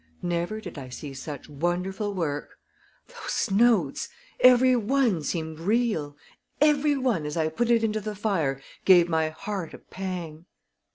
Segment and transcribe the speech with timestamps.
[0.23, 2.57] Never did I see such wonderful work!
[3.07, 6.17] Those notes every one seemed real!
[6.59, 10.47] Every one, as I put it into the fire, gave my heart a pang.